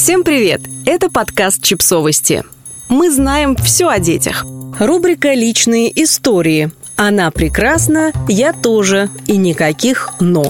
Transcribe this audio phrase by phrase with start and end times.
[0.00, 0.60] Всем привет!
[0.86, 2.44] Это подкаст «Чипсовости».
[2.88, 4.46] Мы знаем все о детях.
[4.78, 6.70] Рубрика «Личные истории».
[6.94, 10.44] Она прекрасна, я тоже, и никаких «но».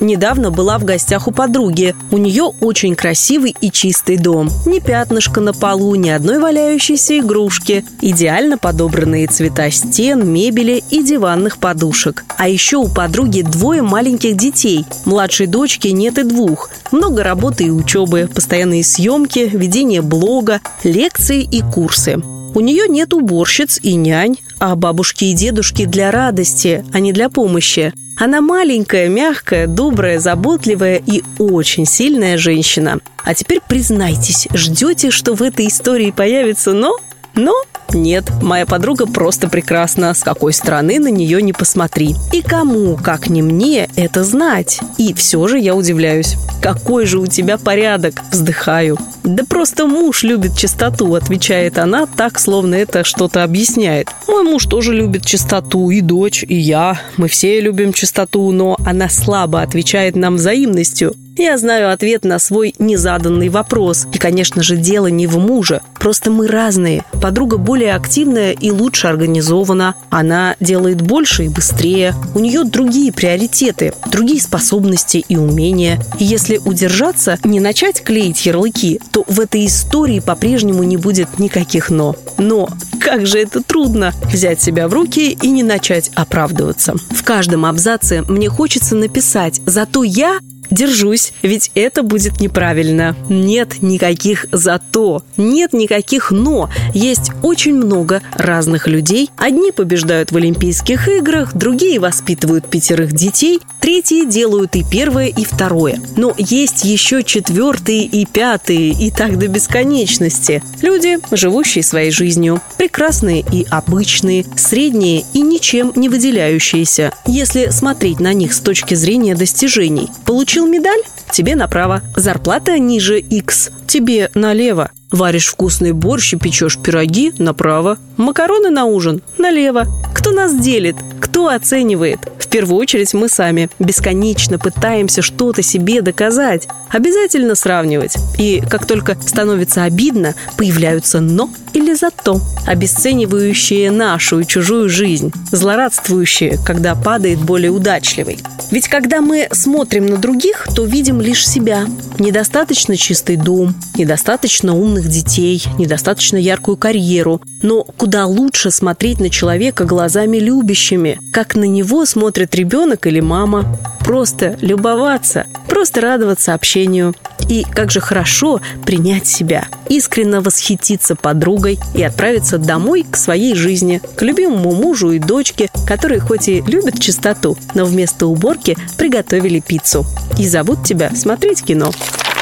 [0.00, 1.94] Недавно была в гостях у подруги.
[2.10, 4.48] У нее очень красивый и чистый дом.
[4.66, 7.84] Ни пятнышка на полу, ни одной валяющейся игрушки.
[8.00, 12.24] Идеально подобранные цвета стен, мебели и диванных подушек.
[12.36, 14.84] А еще у подруги двое маленьких детей.
[15.04, 16.70] Младшей дочки нет и двух.
[16.90, 22.20] Много работы и учебы, постоянные съемки, ведение блога, лекции и курсы.
[22.54, 27.28] У нее нет уборщиц и нянь, а бабушки и дедушки для радости, а не для
[27.28, 27.92] помощи.
[28.16, 33.00] Она маленькая, мягкая, добрая, заботливая и очень сильная женщина.
[33.24, 36.96] А теперь признайтесь, ждете, что в этой истории появится «но»?
[37.34, 37.52] Но
[37.92, 42.14] нет, моя подруга просто прекрасна, с какой стороны на нее не посмотри.
[42.32, 44.80] И кому, как не мне, это знать?
[44.96, 46.36] И все же я удивляюсь.
[46.64, 48.22] Какой же у тебя порядок?
[48.32, 48.96] Вздыхаю.
[49.22, 54.08] Да просто муж любит чистоту, отвечает она так, словно это что-то объясняет.
[54.26, 56.98] Мой муж тоже любит чистоту, и дочь, и я.
[57.18, 61.14] Мы все любим чистоту, но она слабо отвечает нам взаимностью.
[61.36, 64.06] Я знаю ответ на свой незаданный вопрос.
[64.12, 65.80] И, конечно же, дело не в муже.
[65.98, 67.04] Просто мы разные.
[67.20, 69.96] Подруга более активная и лучше организована.
[70.10, 72.14] Она делает больше и быстрее.
[72.36, 76.00] У нее другие приоритеты, другие способности и умения.
[76.20, 81.90] И если удержаться, не начать клеить ярлыки, то в этой истории по-прежнему не будет никаких
[81.90, 82.16] «но».
[82.38, 82.68] Но
[83.00, 86.94] как же это трудно взять себя в руки и не начать оправдываться.
[87.10, 90.38] В каждом абзаце мне хочется написать «Зато я
[90.74, 93.14] Держусь, ведь это будет неправильно.
[93.28, 96.68] Нет никаких «зато», нет никаких «но».
[96.92, 99.30] Есть очень много разных людей.
[99.36, 106.00] Одни побеждают в Олимпийских играх, другие воспитывают пятерых детей, третьи делают и первое, и второе.
[106.16, 110.60] Но есть еще четвертые и пятые, и так до бесконечности.
[110.82, 112.60] Люди, живущие своей жизнью.
[112.78, 117.12] Прекрасные и обычные, средние и ничем не выделяющиеся.
[117.26, 120.10] Если смотреть на них с точки зрения достижений.
[120.24, 121.02] Получил Получил медаль?
[121.30, 122.02] Тебе направо.
[122.16, 123.70] Зарплата ниже X.
[123.86, 124.90] Тебе налево.
[125.10, 127.98] Варишь вкусный борщ и печешь пироги– направо.
[128.16, 129.84] Макароны на ужин– налево.
[130.14, 130.96] Кто нас делит?
[131.34, 132.20] Кто оценивает?
[132.38, 133.68] В первую очередь мы сами.
[133.80, 136.68] Бесконечно пытаемся что-то себе доказать.
[136.90, 138.14] Обязательно сравнивать.
[138.38, 146.56] И как только становится обидно, появляются «но» или «зато», обесценивающие нашу и чужую жизнь, злорадствующие,
[146.64, 148.38] когда падает более удачливый.
[148.70, 151.86] Ведь когда мы смотрим на других, то видим лишь себя.
[152.20, 157.42] Недостаточно чистый дом, недостаточно умных детей, недостаточно яркую карьеру.
[157.62, 163.76] Но куда лучше смотреть на человека глазами любящими, как на него смотрит ребенок или мама.
[164.04, 167.12] Просто любоваться, просто радоваться общению.
[167.48, 174.00] И как же хорошо принять себя, искренне восхититься подругой и отправиться домой к своей жизни,
[174.16, 180.06] к любимому мужу и дочке, которые хоть и любят чистоту, но вместо уборки приготовили пиццу.
[180.38, 181.90] И зовут тебя смотреть кино.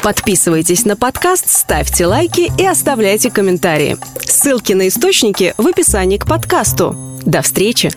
[0.03, 3.97] Подписывайтесь на подкаст, ставьте лайки и оставляйте комментарии.
[4.23, 6.95] Ссылки на источники в описании к подкасту.
[7.25, 7.91] До встречи!